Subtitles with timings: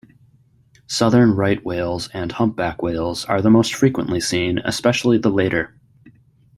[0.87, 5.79] Southern right whales and humpback whales are the most frequently seen especially the later.